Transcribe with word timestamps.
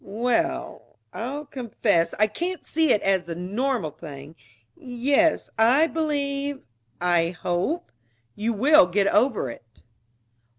"Well, 0.03 0.97
I'll 1.13 1.45
confess 1.45 2.15
I 2.17 2.25
can't 2.25 2.65
see 2.65 2.91
it 2.91 3.03
as 3.03 3.27
the 3.27 3.35
normal 3.35 3.91
thing. 3.91 4.35
Yes, 4.75 5.51
I 5.59 5.85
believe 5.85 6.63
I 6.99 7.29
hope 7.39 7.91
you 8.33 8.51
will 8.51 8.87
get 8.87 9.05
over 9.05 9.51
it." 9.51 9.83